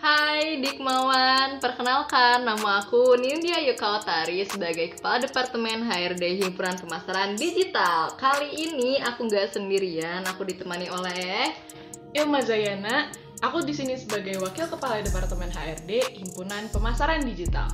[0.00, 8.16] Hai Dikmawan, perkenalkan nama aku Nindya Yukautari sebagai Kepala Departemen HRD Himpunan Pemasaran Digital.
[8.16, 11.52] Kali ini aku nggak sendirian, aku ditemani oleh
[12.16, 13.12] Ilma Zayana,
[13.44, 17.68] aku di sini sebagai Wakil Kepala Departemen HRD Himpunan Pemasaran Digital.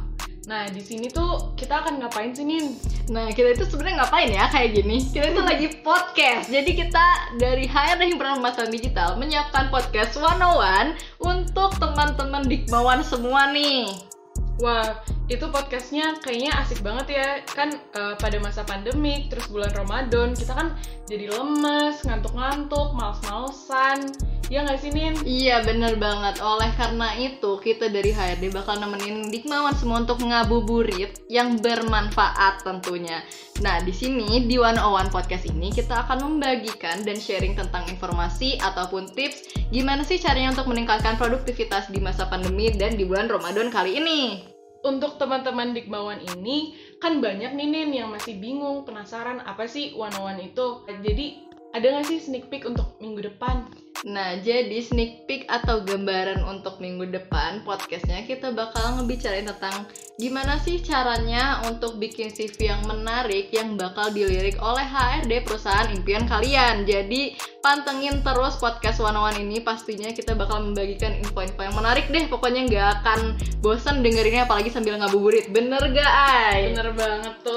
[0.46, 2.79] Nah, di sini tuh kita akan ngapain sih, Nin?
[3.10, 5.02] Nah, kita itu sebenarnya ngapain ya kayak gini?
[5.02, 6.46] Kita itu lagi podcast.
[6.46, 13.90] Jadi kita dari HRD Himpunan Pemasaran Digital menyiapkan podcast 101 untuk teman-teman Dikmawan semua nih.
[14.62, 17.29] Wah, itu podcastnya kayaknya asik banget ya.
[17.50, 20.79] Kan eh, pada masa pandemik, terus bulan Ramadan, kita kan
[21.10, 24.14] jadi lemes, ngantuk-ngantuk, males-malesan.
[24.46, 25.18] Ya nggak sih, Nin?
[25.27, 26.39] Iya bener banget.
[26.39, 33.27] Oleh karena itu kita dari HRD bakal nemenin Dikmawan semua untuk ngabuburit yang bermanfaat tentunya.
[33.59, 38.62] Nah di sini di One One Podcast ini kita akan membagikan dan sharing tentang informasi
[38.62, 43.67] ataupun tips gimana sih caranya untuk meningkatkan produktivitas di masa pandemi dan di bulan Ramadan
[43.67, 44.47] kali ini.
[44.86, 50.14] Untuk teman-teman Dikmawan ini, kan banyak nih, Nin, yang masih bingung, penasaran apa sih One
[50.14, 50.86] One itu.
[50.86, 51.42] Jadi,
[51.75, 53.66] ada nggak sih sneak peek untuk minggu depan?
[54.06, 60.62] Nah, jadi sneak peek atau gambaran untuk minggu depan podcastnya kita bakal ngebicarain tentang gimana
[60.62, 66.86] sih caranya untuk bikin CV yang menarik yang bakal dilirik oleh HRD perusahaan impian kalian.
[66.86, 72.30] Jadi pantengin terus podcast One ini pastinya kita bakal membagikan info-info yang menarik deh.
[72.30, 73.18] Pokoknya nggak akan
[73.58, 75.50] bosan dengerinnya apalagi sambil ngabuburit.
[75.50, 76.70] Bener gak, Ay?
[76.70, 77.55] Bener banget tuh.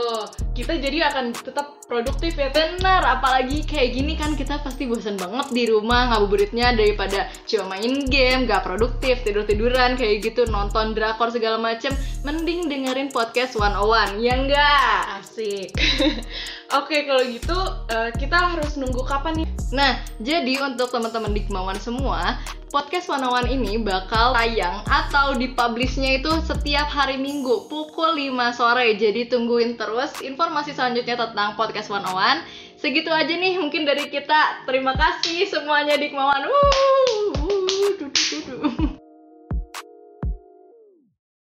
[0.69, 5.49] Kita jadi akan tetap produktif ya, Bener, apalagi kayak gini kan kita pasti bosan banget
[5.49, 11.57] di rumah ngabuburitnya daripada cuma main game, gak produktif, tidur-tiduran kayak gitu, nonton drakor segala
[11.57, 11.89] macem.
[12.21, 15.01] Mending dengerin podcast 101, ya enggak?
[15.17, 15.73] Asik.
[16.77, 17.57] Oke, kalau gitu
[17.89, 19.47] eh, kita harus nunggu kapan nih?
[19.73, 22.37] Nah, jadi untuk teman-teman Dikmawan semua,
[22.69, 28.93] podcast 101 ini bakal tayang atau dipublishnya itu setiap hari Minggu pukul 5 sore.
[28.93, 32.45] Jadi tungguin terus informasi selanjutnya tentang podcast 101.
[32.77, 34.63] Segitu aja nih mungkin dari kita.
[34.69, 36.45] Terima kasih semuanya Dikmawan.
[36.45, 37.08] Wuh.